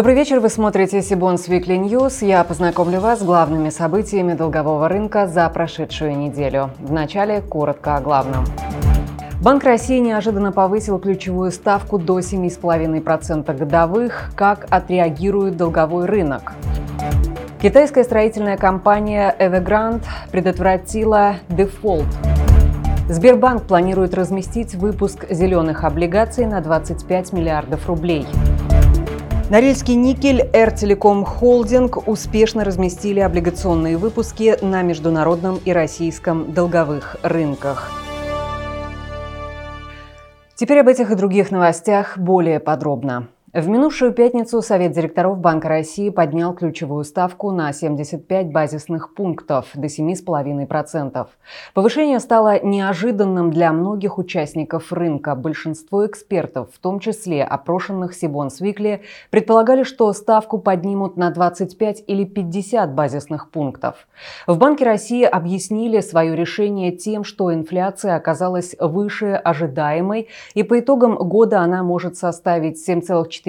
[0.00, 2.24] Добрый вечер, вы смотрите Сибонс Weekly News.
[2.24, 6.70] Я познакомлю вас с главными событиями долгового рынка за прошедшую неделю.
[6.78, 8.46] Вначале коротко о главном.
[9.42, 14.30] Банк России неожиданно повысил ключевую ставку до 7,5% годовых.
[14.34, 16.54] Как отреагирует долговой рынок?
[17.60, 22.06] Китайская строительная компания Evergrande предотвратила дефолт.
[23.10, 28.26] Сбербанк планирует разместить выпуск зеленых облигаций на 25 миллиардов рублей.
[29.50, 37.90] Норильский никель, Эртелеком Холдинг успешно разместили облигационные выпуски на международном и российском долговых рынках.
[40.54, 43.26] Теперь об этих и других новостях более подробно.
[43.52, 49.88] В минувшую пятницу Совет директоров Банка России поднял ключевую ставку на 75 базисных пунктов до
[49.88, 51.26] 7,5%.
[51.74, 55.34] Повышение стало неожиданным для многих участников рынка.
[55.34, 62.22] Большинство экспертов, в том числе опрошенных Сибон Свикли, предполагали, что ставку поднимут на 25 или
[62.24, 64.06] 50 базисных пунктов.
[64.46, 71.16] В Банке России объяснили свое решение тем, что инфляция оказалась выше ожидаемой, и по итогам
[71.16, 73.39] года она может составить 7,4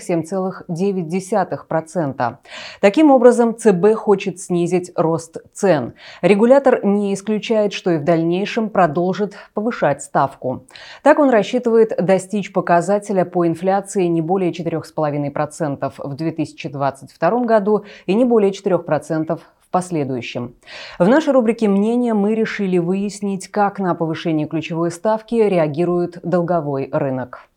[0.00, 2.36] 7,9%.
[2.80, 5.94] Таким образом, ЦБ хочет снизить рост цен.
[6.20, 10.66] Регулятор не исключает, что и в дальнейшем продолжит повышать ставку.
[11.02, 18.24] Так он рассчитывает достичь показателя по инфляции не более 4,5% в 2022 году и не
[18.24, 20.54] более 4% в последующем.
[20.98, 27.48] В нашей рубрике «Мнение» мы решили выяснить, как на повышение ключевой ставки реагирует долговой рынок.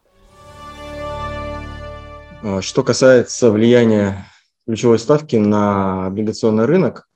[2.44, 4.26] А, что касается влияния
[4.66, 7.08] ключевой ставки на облигационный рынок,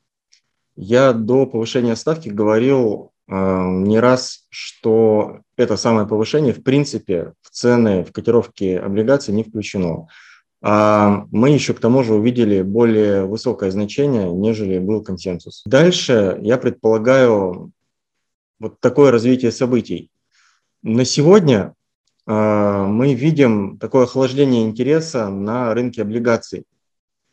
[0.76, 7.50] я до повышения ставки говорил э, не раз, что это самое повышение в принципе в
[7.50, 10.08] цены, в котировки облигаций не включено.
[10.62, 15.64] А мы еще к тому же увидели более высокое значение, нежели был консенсус.
[15.66, 17.72] Дальше я предполагаю
[18.60, 20.12] вот такое развитие событий.
[20.82, 21.74] На сегодня
[22.32, 26.66] мы видим такое охлаждение интереса на рынке облигаций.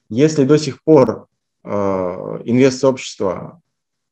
[0.08, 1.26] Если до сих пор
[1.62, 3.60] а, инвест-сообщество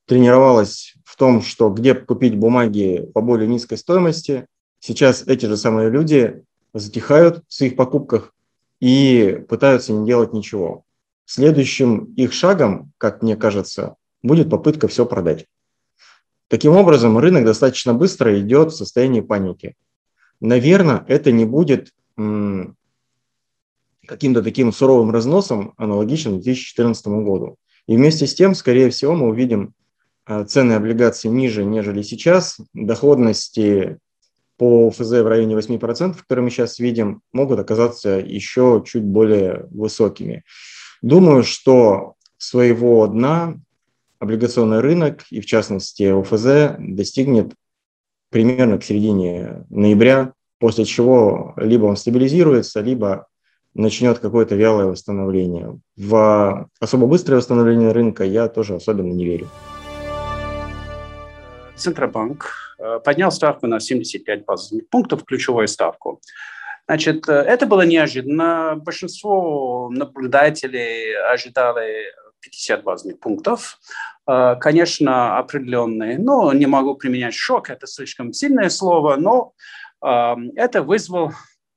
[0.07, 4.47] тренировалось в том, что где купить бумаги по более низкой стоимости,
[4.79, 6.43] сейчас эти же самые люди
[6.75, 8.35] затихают в своих покупках
[8.81, 10.85] и пытаются не делать ничего.
[11.25, 15.47] Следующим их шагом, как мне кажется, будет попытка все продать.
[16.49, 19.77] Таким образом, рынок достаточно быстро идет в состоянии паники
[20.45, 21.93] наверное, это не будет
[24.07, 27.57] каким-то таким суровым разносом, аналогичным 2014 году.
[27.87, 29.73] И вместе с тем, скорее всего, мы увидим
[30.27, 32.59] а, цены облигаций ниже, нежели сейчас.
[32.73, 33.99] Доходности
[34.57, 40.45] по ФЗ в районе 8%, которые мы сейчас видим, могут оказаться еще чуть более высокими.
[41.03, 43.59] Думаю, что своего дна
[44.19, 47.55] облигационный рынок и в частности ОФЗ достигнет
[48.35, 53.29] примерно к середине ноября, после чего либо он стабилизируется, либо
[53.75, 55.79] начнет какое-то вялое восстановление.
[55.97, 59.49] В особо быстрое восстановление рынка я тоже особенно не верю.
[61.77, 62.51] Центробанк
[62.81, 66.21] э, поднял ставку на 75 базовых пунктов, ключевую ставку.
[66.89, 68.75] Значит, э, это было неожиданно.
[68.85, 72.07] Большинство наблюдателей ожидали
[72.45, 73.79] 50 базовых пунктов.
[74.29, 79.53] Э, конечно, определенные, но не могу применять шок, это слишком сильное слово, но
[80.03, 81.35] эм, это вызвало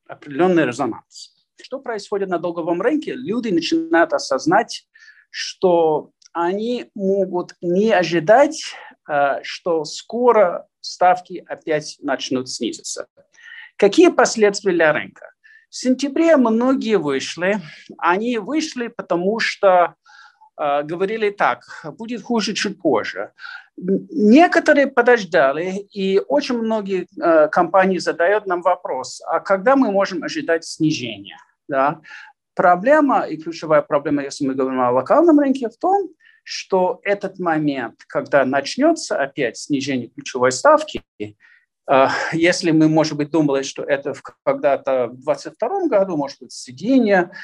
[0.08, 1.36] определенный резонанс.
[1.62, 3.14] Что происходит на долговом рынке?
[3.14, 4.88] Люди начинают осознать,
[5.30, 8.76] что они могут не ожидать,
[9.10, 13.08] э, что скоро ставки опять начнут снизиться.
[13.78, 15.32] Какие последствия для рынка?
[15.70, 17.60] В сентябре многие вышли.
[17.98, 19.96] Они вышли, потому что
[20.58, 23.32] говорили так, будет хуже чуть позже.
[23.78, 30.66] Некоторые подождали, и очень многие э, компании задают нам вопрос, а когда мы можем ожидать
[30.66, 31.38] снижения?
[31.68, 32.02] Да?
[32.56, 36.10] Проблема, и ключевая проблема, если мы говорим о локальном рынке, в том,
[36.44, 43.62] что этот момент, когда начнется опять снижение ключевой ставки, э, если мы, может быть, думали,
[43.62, 47.36] что это когда-то в 2022 году, может быть, сидение, Э,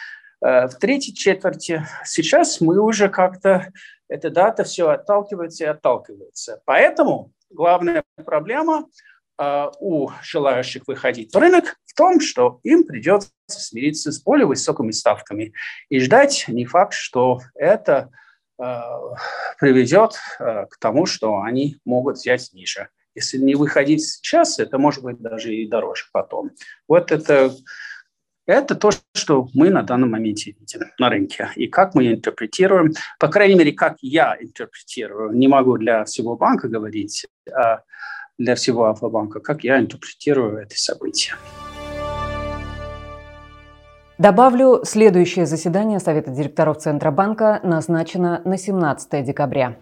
[0.43, 3.71] в третьей четверти сейчас мы уже как-то,
[4.09, 6.61] эта дата все отталкивается и отталкивается.
[6.65, 8.89] Поэтому главная проблема
[9.39, 14.91] э, у желающих выходить в рынок в том, что им придется смириться с более высокими
[14.91, 15.53] ставками
[15.87, 18.09] и ждать не факт, что это
[18.61, 18.81] э,
[19.59, 22.89] приведет к тому, что они могут взять ниже.
[23.15, 26.51] Если не выходить сейчас, это может быть даже и дороже потом.
[26.87, 27.53] Вот это
[28.45, 31.49] Это то, что мы на данном моменте видим на рынке.
[31.55, 36.67] И как мы интерпретируем, по крайней мере, как я интерпретирую, не могу для всего банка
[36.67, 37.83] говорить, а
[38.37, 41.35] для всего Альфа-банка, как я интерпретирую это событие.
[44.17, 49.77] Добавлю, следующее заседание Совета директоров Центробанка назначено на 17 декабря.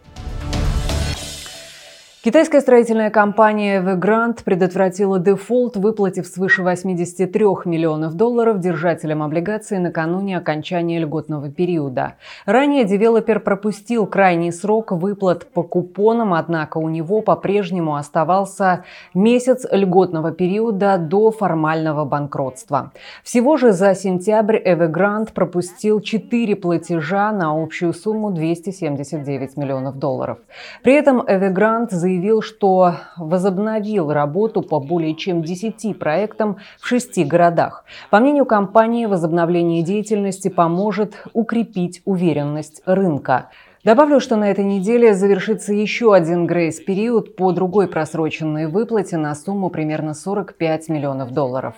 [2.23, 10.99] Китайская строительная компания Evergrande предотвратила дефолт, выплатив свыше 83 миллионов долларов держателям облигаций накануне окончания
[10.99, 12.17] льготного периода.
[12.45, 18.85] Ранее девелопер пропустил крайний срок выплат по купонам, однако у него по-прежнему оставался
[19.15, 22.91] месяц льготного периода до формального банкротства.
[23.23, 30.37] Всего же за сентябрь Evergrande пропустил 4 платежа на общую сумму 279 миллионов долларов.
[30.83, 37.23] При этом Evergrande заявил, заявил, что возобновил работу по более чем 10 проектам в шести
[37.23, 37.85] городах.
[38.09, 43.49] По мнению компании, возобновление деятельности поможет укрепить уверенность рынка.
[43.83, 49.71] Добавлю, что на этой неделе завершится еще один грейс-период по другой просроченной выплате на сумму
[49.71, 51.73] примерно 45 миллионов долларов.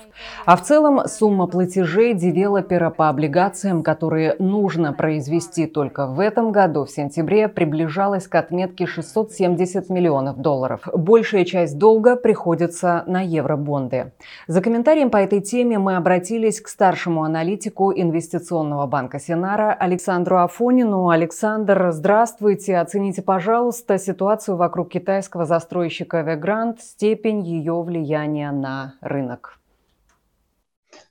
[0.45, 6.83] А в целом сумма платежей девелопера по облигациям, которые нужно произвести только в этом году,
[6.83, 10.81] в сентябре, приближалась к отметке 670 миллионов долларов.
[10.93, 14.11] Большая часть долга приходится на евробонды.
[14.47, 21.07] За комментарием по этой теме мы обратились к старшему аналитику инвестиционного банка Синара Александру Афонину.
[21.07, 22.77] Александр, Здравствуйте.
[22.77, 29.59] Оцените, пожалуйста, ситуацию вокруг китайского застройщика Evergrande, степень ее влияния на рынок.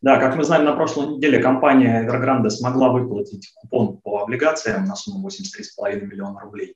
[0.00, 4.96] Да, как мы знаем, на прошлой неделе компания Evergrande смогла выплатить купон по облигациям на
[4.96, 6.74] сумму 83,5 миллиона рублей.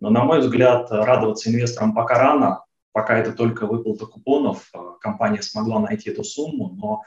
[0.00, 2.62] Но, на мой взгляд, радоваться инвесторам пока рано,
[2.92, 4.70] пока это только выплата купонов.
[5.00, 7.04] Компания смогла найти эту сумму, но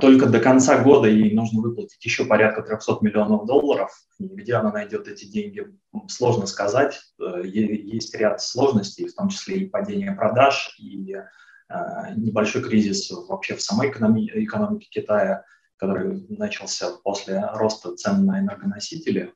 [0.00, 3.92] только до конца года ей нужно выплатить еще порядка 300 миллионов долларов.
[4.18, 5.66] И где она найдет эти деньги,
[6.08, 7.00] сложно сказать.
[7.20, 11.74] Э, есть ряд сложностей, в том числе и падение продаж, и э,
[12.16, 15.44] небольшой кризис вообще в самой экономике Китая,
[15.76, 19.32] который начался после роста цен на энергоносители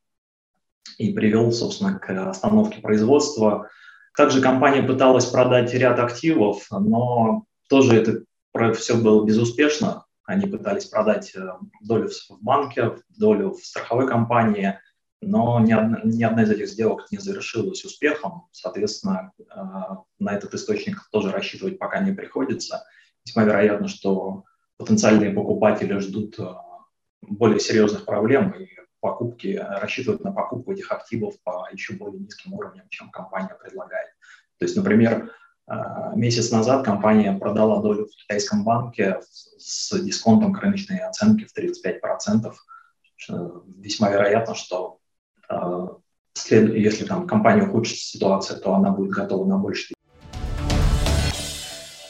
[0.98, 3.68] и привел, собственно, к остановке производства.
[4.16, 10.05] Также компания пыталась продать ряд активов, но тоже это все было безуспешно.
[10.26, 11.48] Они пытались продать э,
[11.80, 14.78] долю в банке, долю в страховой компании,
[15.20, 18.48] но ни одна, ни одна из этих сделок не завершилась успехом.
[18.50, 19.44] Соответственно, э,
[20.18, 22.84] на этот источник тоже рассчитывать пока не приходится.
[23.24, 24.44] Весьма вероятно, что
[24.78, 26.44] потенциальные покупатели ждут э,
[27.22, 28.68] более серьезных проблем и
[29.00, 34.08] покупки, рассчитывают на покупку этих активов по еще более низким уровням, чем компания предлагает.
[34.58, 35.30] То есть, например,
[36.14, 39.20] месяц назад компания продала долю в китайском банке
[39.58, 42.52] с дисконтом к рыночной оценке в 35%.
[43.78, 44.98] Весьма вероятно, что
[45.48, 45.96] а,
[46.50, 49.95] если там компания ухудшится ситуация, то она будет готова на больше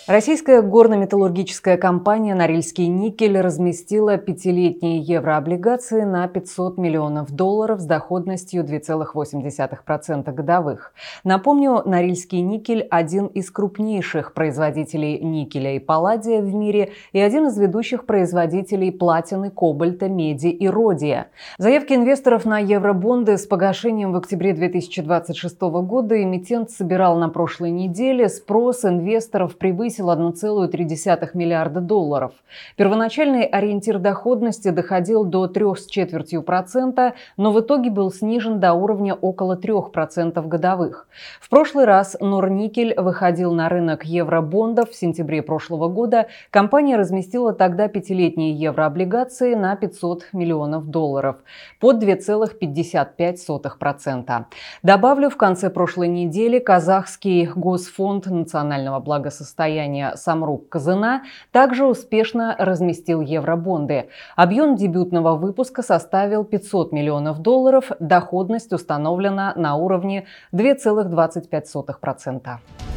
[0.06, 10.32] Российская горно-металлургическая компания «Норильский никель» разместила пятилетние еврооблигации на 500 миллионов долларов с доходностью 2,8%
[10.32, 10.92] годовых.
[11.24, 17.58] Напомню, «Норильский никель»– один из крупнейших производителей никеля и палладия в мире и один из
[17.58, 21.30] ведущих производителей платины, кобальта, меди и родия.
[21.58, 28.28] Заявки инвесторов на евробонды с погашением в октябре 2026 года эмитент собирал на прошлой неделе.
[28.28, 32.32] Спрос инвесторов превысил превысил 1,3 миллиарда долларов.
[32.76, 40.46] Первоначальный ориентир доходности доходил до 3,4%, но в итоге был снижен до уровня около 3%
[40.46, 41.08] годовых.
[41.40, 46.28] В прошлый раз Норникель выходил на рынок евробондов в сентябре прошлого года.
[46.50, 51.36] Компания разместила тогда пятилетние еврооблигации на 500 миллионов долларов
[51.80, 54.44] под 2,55%.
[54.82, 63.20] Добавлю, в конце прошлой недели казахский Госфонд национального благосостояния состояния Самрук Казына также успешно разместил
[63.20, 64.08] евробонды.
[64.36, 72.95] Объем дебютного выпуска составил 500 миллионов долларов, доходность установлена на уровне 2,25%.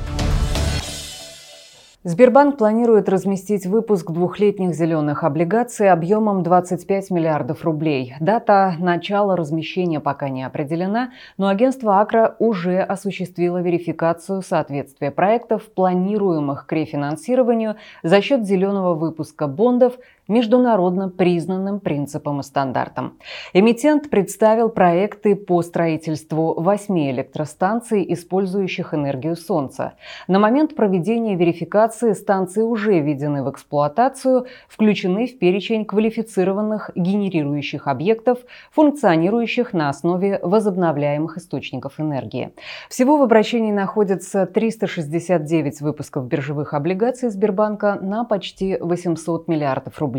[2.06, 8.15] Сбербанк планирует разместить выпуск двухлетних зеленых облигаций объемом 25 миллиардов рублей.
[8.22, 16.68] Дата начала размещения пока не определена, но агентство Акра уже осуществило верификацию соответствия проектов, планируемых
[16.68, 20.00] к рефинансированию за счет зеленого выпуска бондов
[20.30, 23.18] международно признанным принципам и стандартам.
[23.54, 29.94] Эмитент представил проекты по строительству восьми электростанций, использующих энергию Солнца.
[30.28, 38.38] На момент проведения верификации станции уже введены в эксплуатацию, включены в перечень квалифицированных генерирующих объектов,
[38.72, 42.54] функционирующих на основе возобновляемых источников энергии.
[42.90, 50.19] Всего в обращении находится 369 выпусков биржевых облигаций Сбербанка на почти 800 миллиардов рублей.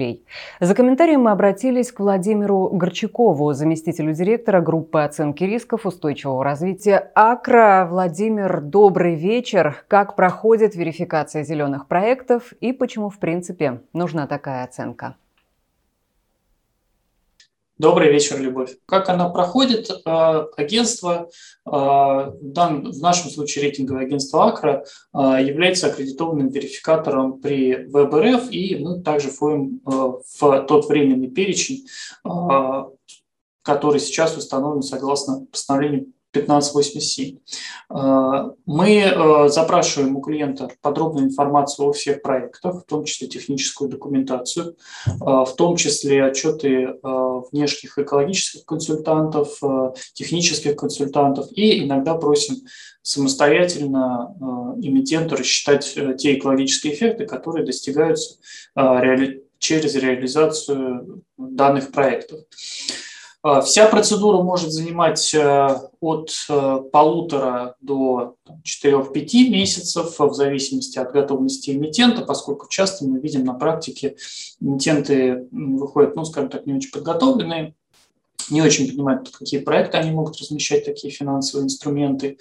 [0.61, 7.87] За комментарием мы обратились к Владимиру Горчакову, заместителю директора группы оценки рисков устойчивого развития АКРА.
[7.91, 9.85] Владимир, добрый вечер.
[9.89, 15.17] Как проходит верификация зеленых проектов и почему, в принципе, нужна такая оценка?
[17.81, 18.77] Добрый вечер, Любовь.
[18.85, 19.89] Как она проходит?
[20.05, 21.31] Э, агентство,
[21.65, 24.85] э, в нашем случае рейтинговое агентство АКРА,
[25.15, 31.87] э, является аккредитованным верификатором при ВБРФ, и мы также входим в тот временный перечень,
[33.63, 37.39] который сейчас установлен согласно постановлению 1587.
[37.91, 43.91] Э, мы э, запрашиваем у клиента подробную информацию о всех проектах, в том числе техническую
[43.91, 46.95] документацию, э, в том числе отчеты
[47.53, 49.59] внешних экологических консультантов,
[50.13, 52.57] технических консультантов и иногда просим
[53.03, 54.35] самостоятельно
[54.81, 58.37] эмитенту рассчитать те экологические эффекты, которые достигаются
[59.59, 62.41] через реализацию данных проектов.
[63.43, 68.37] А, вся процедура может занимать э, от э, полутора до
[68.85, 69.15] 4-5
[69.49, 74.17] месяцев в зависимости от готовности эмитента, поскольку часто мы видим на практике
[74.61, 77.75] эмитенты выходят, ну, скажем так, не очень подготовленные,
[78.51, 82.37] не очень понимают, какие проекты они могут размещать, такие финансовые инструменты.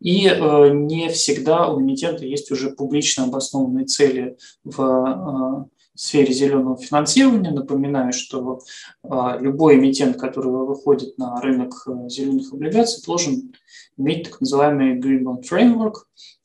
[0.00, 6.76] И э, не всегда у эмитента есть уже публично обоснованные цели в в сфере зеленого
[6.76, 7.50] финансирования.
[7.50, 8.60] Напоминаю, что
[9.02, 13.52] а, любой эмитент, который выходит на рынок э, зеленых облигаций, должен
[13.98, 15.94] иметь так называемый Green Bond Framework.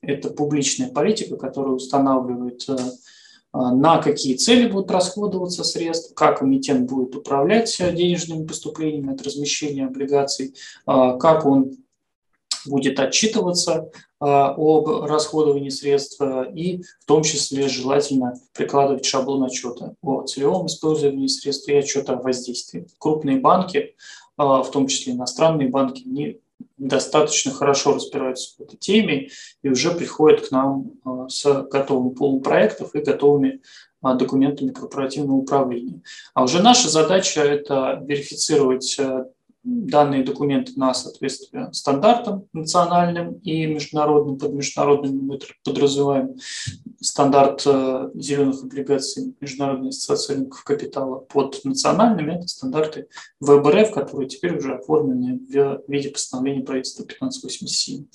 [0.02, 2.76] Это публичная политика, которая устанавливает э,
[3.54, 9.22] а, на какие цели будут расходоваться средства, как эмитент будет управлять э, денежными поступлениями от
[9.22, 10.54] размещения облигаций,
[10.86, 11.78] а, как он
[12.68, 16.22] будет отчитываться а, об расходовании средств
[16.54, 22.22] и в том числе желательно прикладывать шаблон отчета о целевом использовании средств и отчета о
[22.22, 22.88] воздействии.
[23.00, 23.96] Крупные банки,
[24.38, 26.40] а, в том числе иностранные банки, не
[26.78, 29.30] достаточно хорошо разбираются в этой теме
[29.62, 33.62] и уже приходят к нам а, с готовым полупроектов и готовыми
[34.02, 36.02] документами корпоративного управления.
[36.36, 38.96] А уже наша задача– это верифицировать
[39.68, 44.38] данные документы на соответствие стандартам национальным и международным.
[44.38, 46.36] Под международным мы подразумеваем
[47.02, 51.20] стандарт э, зеленых облигаций Международной ассоциации рынков капитала.
[51.20, 53.08] Под национальными это стандарты
[53.42, 58.06] ВБРФ, которые теперь уже оформлены в виде постановления правительства 1587.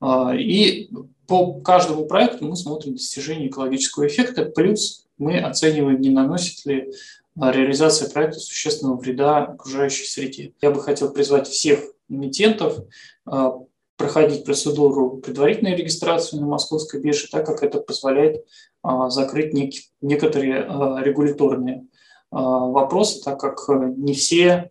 [0.00, 0.90] А, и
[1.28, 6.92] по каждому проекту мы смотрим достижение экологического эффекта, плюс мы оцениваем, не наносит ли
[7.40, 10.52] реализация проекта существенного вреда окружающей среде.
[10.60, 12.78] Я бы хотел призвать всех эмитентов
[13.26, 13.54] а,
[13.96, 18.44] проходить процедуру предварительной регистрации на московской бирже, так как это позволяет
[18.82, 19.52] а, закрыть
[20.00, 21.84] некоторые а, регуляторные
[22.30, 23.58] вопросы, так как
[23.96, 24.68] не все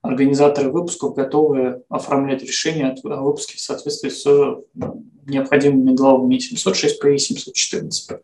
[0.00, 4.24] организаторы выпусков готовы оформлять решение о выпуске в соответствии с
[5.26, 8.20] необходимыми главами 706 и 714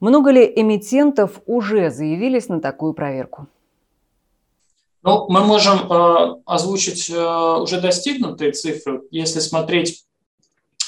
[0.00, 3.46] много ли эмитентов уже заявились на такую проверку?
[5.02, 9.02] Ну, мы можем э, озвучить э, уже достигнутые цифры.
[9.10, 10.04] Если смотреть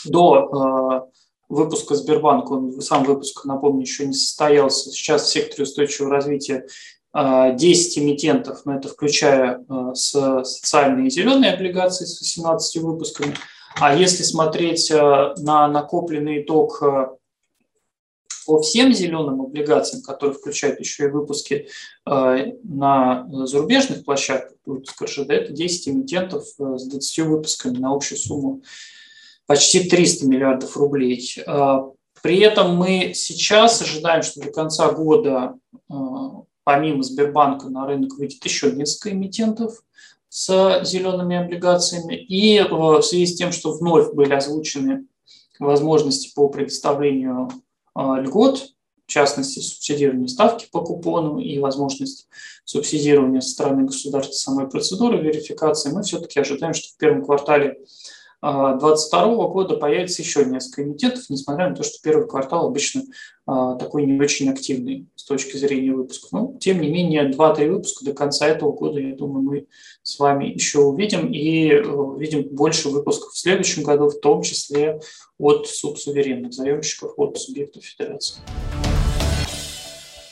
[0.04, 1.10] до э,
[1.48, 4.90] выпуска Сбербанка, он, сам выпуск, напомню, еще не состоялся.
[4.90, 6.66] Сейчас в секторе устойчивого развития
[7.14, 13.34] 10 э, эмитентов, но это включая э, социальные и зеленые облигации с 18 выпусками.
[13.80, 16.82] А если смотреть э, на накопленный итог
[18.46, 21.68] по всем зеленым облигациям, которые включают еще и выпуски
[22.06, 28.18] э, на зарубежных площадках, выпуск РЖД, это 10 эмитентов э, с 20 выпусками на общую
[28.18, 28.62] сумму
[29.46, 31.34] почти 300 миллиардов рублей.
[31.46, 31.78] Э,
[32.22, 35.54] при этом мы сейчас ожидаем, что до конца года
[36.64, 39.82] помимо Сбербанка на рынок выйдет еще несколько эмитентов
[40.28, 42.14] с зелеными облигациями.
[42.14, 45.06] И в связи с тем, что вновь были озвучены
[45.58, 47.50] возможности по предоставлению
[48.20, 48.72] льгот,
[49.06, 52.28] в частности, субсидирование ставки по купону и возможность
[52.64, 57.78] субсидирования со стороны государства самой процедуры верификации, мы все-таки ожидаем, что в первом квартале
[58.42, 63.02] 2022 года появится еще несколько эмитентов, несмотря на то, что первый квартал обычно
[63.46, 66.32] а, такой не очень активный с точки зрения выпусков.
[66.32, 69.66] Но, тем не менее, 2-3 выпуска до конца этого года, я думаю, мы
[70.02, 75.00] с вами еще увидим и увидим больше выпусков в следующем году, в том числе
[75.38, 78.40] от субсуверенных заемщиков, от субъектов федерации.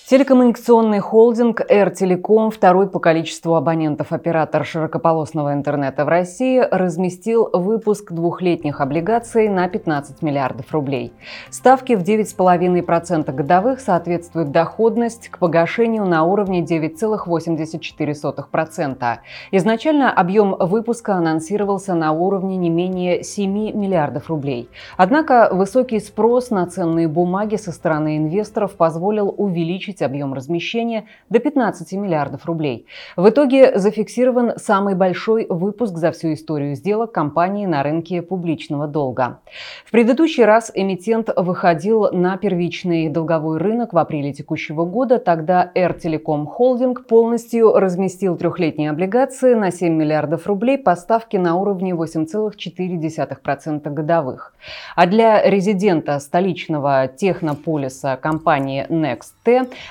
[0.09, 8.81] Телекоммуникационный холдинг Telecom, второй по количеству абонентов оператор широкополосного интернета в России, разместил выпуск двухлетних
[8.81, 11.13] облигаций на 15 миллиардов рублей.
[11.51, 19.19] Ставки в 9,5% годовых соответствуют доходность к погашению на уровне 9,84%.
[19.51, 24.71] Изначально объем выпуска анонсировался на уровне не менее 7 миллиардов рублей.
[24.97, 31.39] Однако высокий спрос на ценные бумаги со стороны инвесторов позволил увеличить увеличить объем размещения до
[31.39, 32.87] 15 миллиардов рублей.
[33.17, 39.39] В итоге зафиксирован самый большой выпуск за всю историю сделок компании на рынке публичного долга.
[39.85, 45.19] В предыдущий раз эмитент выходил на первичный долговой рынок в апреле текущего года.
[45.19, 51.57] Тогда Air Telecom Holding полностью разместил трехлетние облигации на 7 миллиардов рублей по ставке на
[51.57, 54.55] уровне 8,4% годовых.
[54.97, 59.33] А для резидента столичного технополиса компании Next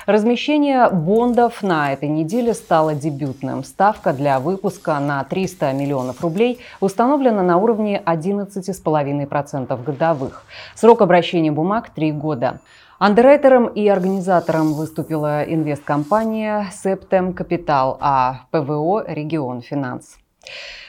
[0.06, 3.64] Размещение бондов на этой неделе стало дебютным.
[3.64, 10.44] Ставка для выпуска на 300 миллионов рублей установлена на уровне 11,5% годовых.
[10.74, 12.60] Срок обращения бумаг– 3 года.
[12.98, 20.18] Андеррайтером и организатором выступила инвесткомпания Septem Capital, а ПВО «Регион Финанс».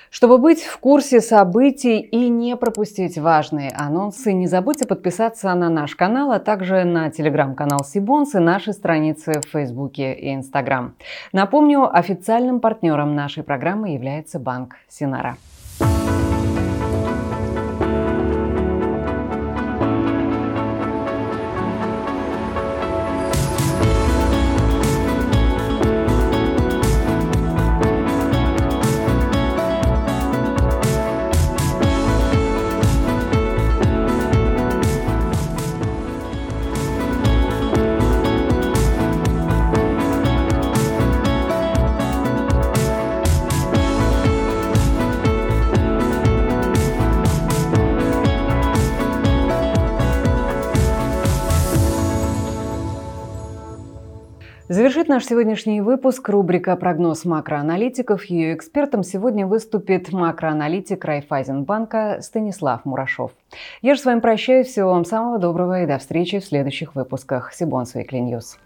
[0.10, 5.96] Чтобы быть в курсе событий и не пропустить важные анонсы, не забудьте подписаться на наш
[5.96, 10.96] канал, а также на телеграм-канал Cbonds и наши страницы в Фейсбуке и Инстаграм.
[11.32, 15.38] Напомню, официальным партнером нашей программы является банк Синара.
[55.10, 58.26] Наш сегодняшний выпуск рубрика «Прогноз макроаналитиков».
[58.26, 63.32] Ее экспертом сегодня выступит макроаналитик Райфайзенбанка Станислав Мурашов.
[63.82, 64.68] Я же с вами прощаюсь.
[64.68, 68.60] Всего вам самого доброго и до встречи в следующих выпусках Сибон Weekly News.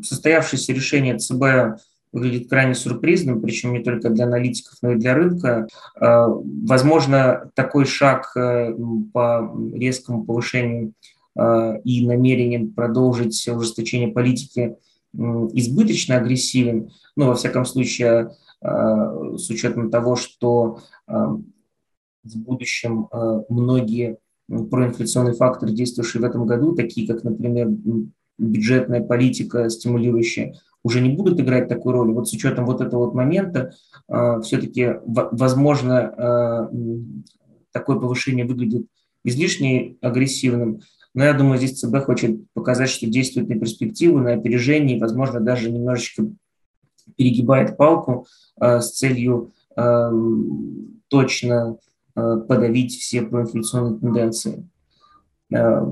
[0.00, 1.82] Состоявшееся решение ЦБ
[2.12, 5.68] выглядит крайне сюрпризным, причем не только для аналитиков, но и для рынка.
[6.00, 8.74] А, возможно, такой шаг э,
[9.12, 10.92] по резкому повышению
[11.36, 14.76] а, и намерением продолжить ужесточение политики
[15.14, 23.08] избыточно агрессивен, но, во всяком случае, а, с учетом того, что в будущем
[23.48, 27.68] многие проинфляционные факторы, действующие в этом году, такие как, например,
[28.38, 30.54] бюджетная политика, стимулирующая
[30.86, 32.12] уже не будут играть такую роль.
[32.12, 33.72] Вот с учетом вот этого вот момента
[34.08, 36.68] э, все-таки, возможно, э,
[37.72, 38.86] такое повышение выглядит
[39.24, 40.80] излишне агрессивным,
[41.12, 45.72] но я думаю, здесь ЦБ хочет показать, что действует на перспективу, на опережение, возможно, даже
[45.72, 46.28] немножечко
[47.16, 48.26] перегибает палку
[48.60, 50.10] э, с целью э,
[51.08, 51.78] точно
[52.14, 54.68] э, подавить все проинфляционные тенденции.
[55.52, 55.84] Э,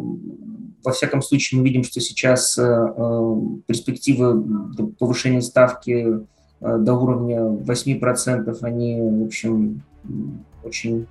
[0.84, 4.42] во всяком случае, мы видим, что сейчас э, э, перспективы
[4.98, 6.18] повышения ставки
[6.60, 9.82] э, до уровня 8%, они, в общем,
[10.62, 11.06] очень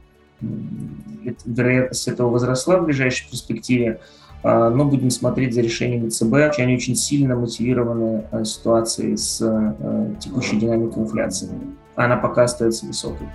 [1.45, 4.01] вероятность этого возросла в ближайшей перспективе,
[4.43, 6.59] но будем смотреть за решениями ЦБ.
[6.59, 9.37] Они очень сильно мотивированы ситуацией с
[10.19, 11.49] текущей динамикой инфляции.
[11.95, 13.27] Она пока остается высокой.